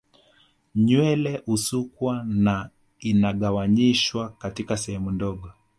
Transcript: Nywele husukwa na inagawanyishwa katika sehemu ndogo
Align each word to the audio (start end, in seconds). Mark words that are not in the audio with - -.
Nywele 0.75 1.41
husukwa 1.45 2.23
na 2.23 2.69
inagawanyishwa 3.01 4.29
katika 4.29 4.77
sehemu 4.77 5.11
ndogo 5.11 5.51